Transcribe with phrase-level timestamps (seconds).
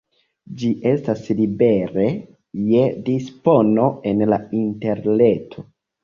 [0.59, 2.05] Ĝi estas libere
[2.69, 5.67] je dispono en la interreto.